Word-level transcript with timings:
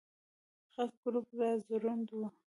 غټ 0.73 0.91
ګروپ 1.03 1.27
راځوړند 1.39 2.07
و. 2.17 2.21